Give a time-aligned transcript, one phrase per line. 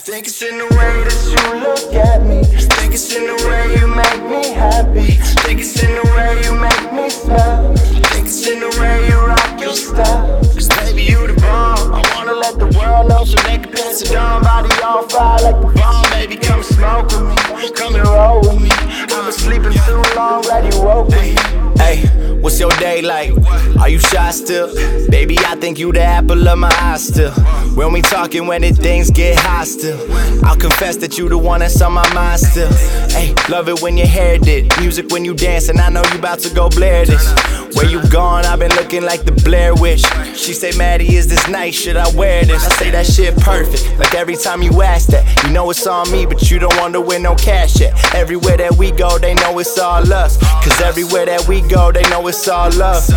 [0.00, 2.42] think it's in the way that you look at me.
[2.80, 5.20] Think it's in the way you make me happy.
[5.44, 7.76] Think it's in the way you make me smile.
[8.08, 10.40] Think it's in the way you rock your style.
[10.54, 11.92] Cause baby, you the bomb.
[11.92, 14.42] I wanna let the world know so they can pass it on.
[14.42, 16.10] Body on fire like the bomb.
[16.12, 17.70] Baby, come smoke with me.
[17.72, 18.70] Come and roll with me.
[18.72, 21.59] I've been sleeping too long, glad you woke me.
[22.50, 23.30] What's your day like?
[23.78, 24.74] Are you shy still?
[25.08, 27.30] Baby, I think you the apple of my eye still.
[27.76, 29.96] When we talking, when the things get hostile,
[30.44, 32.72] I'll confess that you the one that's on my mind still.
[33.10, 36.18] Hey, love it when your hair did, music when you dance, and I know you
[36.18, 37.24] about to go blare this.
[38.90, 40.02] Looking like the Blair Witch.
[40.36, 41.76] She say, Maddie, is this nice?
[41.76, 42.64] Should I wear this?
[42.64, 43.96] I say that shit perfect.
[44.00, 46.94] Like every time you ask that, you know it's on me, but you don't want
[46.94, 47.92] to win no cash yet.
[48.16, 50.38] Everywhere that we go, they know it's all us.
[50.64, 53.08] Cause everywhere that we go, they know it's all love.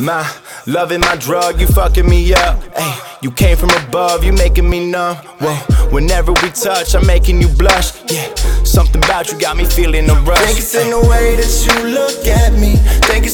[0.00, 0.28] My
[0.66, 2.60] loving my drug, you fucking me up.
[2.76, 5.16] Hey, you came from above, you making me numb.
[5.38, 5.54] Whoa,
[5.90, 7.92] whenever we touch, I'm making you blush.
[8.10, 8.34] Yeah,
[8.64, 10.40] something about you got me feeling a rush.
[10.40, 12.74] Think it's in the way that you look at me.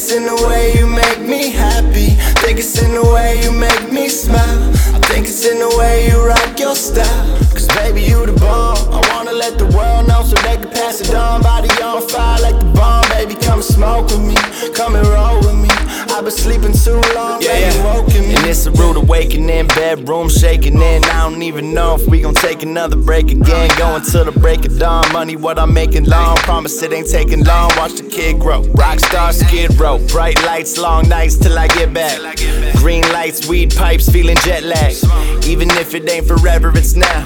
[0.01, 2.15] It's in the way you make me happy.
[2.59, 4.69] It's in the way you make me smile.
[4.95, 7.37] I think it's in the way you rock your style.
[7.51, 8.77] Cause baby, you the bomb.
[8.91, 11.41] I wanna let the world know so they can pass it on.
[11.41, 13.07] Body on fire like the bomb.
[13.09, 14.35] Baby, come smoke with me.
[14.73, 15.38] Come and roll
[16.29, 17.83] been sleeping too long, Yeah, yeah.
[17.83, 18.35] woken me.
[18.35, 21.03] And it's a rude awakening, bedroom shaking in.
[21.05, 23.69] I don't even know if we gon' take another break again.
[23.77, 25.11] Going till the break of dawn.
[25.11, 26.35] Money, what I'm making long.
[26.37, 27.71] Promise it ain't taking long.
[27.77, 28.61] Watch the kid grow.
[28.63, 29.97] Rockstar skid row.
[30.07, 32.19] Bright lights, long nights till I get back.
[32.77, 34.93] Green lights, weed pipes, feeling jet lag.
[35.45, 37.25] Even if it ain't forever, it's now.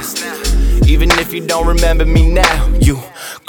[0.88, 2.96] Even if you don't remember me now, you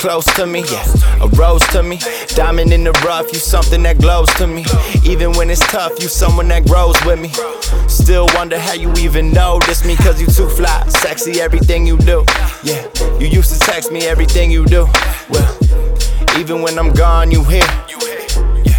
[0.05, 0.85] close to me, yeah.
[1.23, 1.99] A rose to me,
[2.37, 4.63] diamond in the rough, you something that glows to me.
[5.03, 7.31] Even when it's tough, you someone that grows with me.
[7.89, 12.23] Still wonder how you even notice me, cause you too fly, sexy, everything you do.
[12.63, 12.87] Yeah,
[13.19, 14.87] you used to text me everything you do.
[15.31, 15.59] Well,
[16.39, 17.67] even when I'm gone, you here.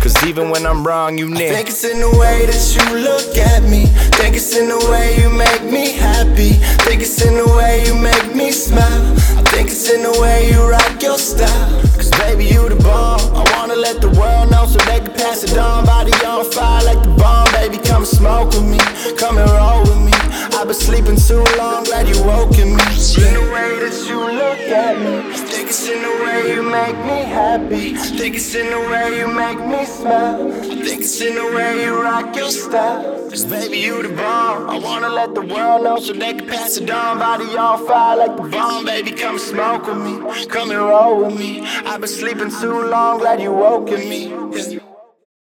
[0.06, 1.52] Cause even when I'm wrong, you near.
[1.52, 3.85] Think it's in the way that you look at me.
[4.22, 5.31] Think it's in the way you
[15.53, 15.85] on.
[15.85, 17.51] Body on fire like the bomb.
[17.53, 18.79] Baby, come smoke with me.
[19.17, 20.16] Come and roll with me.
[20.56, 22.83] I've been sleeping too long, glad you woken me.
[23.17, 25.35] In the way that you look at me.
[25.35, 27.94] Think it's in the way you make me happy.
[27.94, 30.51] Think it's in the way you make me smile.
[30.61, 33.29] Think it's in the way you rock your style.
[33.50, 34.69] Baby, you the bomb.
[34.69, 37.19] I wanna let the world know so they can pass it on.
[37.19, 38.85] Body on fire like the bomb.
[38.85, 40.45] Baby, come smoke with me.
[40.45, 41.61] Come and roll with me.
[41.85, 44.84] I've been sleeping too long, glad you woken me.